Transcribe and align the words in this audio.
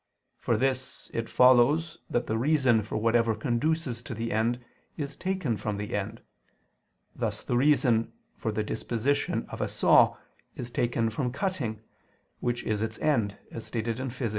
From 0.39 0.57
this 0.59 1.11
it 1.13 1.29
follows 1.29 1.99
that 2.09 2.25
the 2.25 2.35
reason 2.35 2.81
for 2.81 2.97
whatever 2.97 3.35
conduces 3.35 4.01
to 4.01 4.15
the 4.15 4.31
end 4.31 4.59
is 4.97 5.15
taken 5.15 5.57
from 5.57 5.77
the 5.77 5.95
end: 5.95 6.23
thus 7.15 7.43
the 7.43 7.55
reason 7.55 8.11
for 8.35 8.51
the 8.51 8.63
disposition 8.63 9.45
of 9.49 9.61
a 9.61 9.67
saw 9.67 10.17
is 10.55 10.71
taken 10.71 11.11
from 11.11 11.31
cutting, 11.31 11.81
which 12.39 12.63
is 12.63 12.81
its 12.81 12.97
end, 12.97 13.37
as 13.51 13.67
stated 13.67 13.99
in 13.99 14.07
_Phys. 14.09 14.29